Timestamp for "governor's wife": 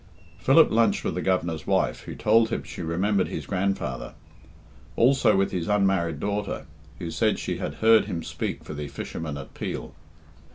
1.21-2.05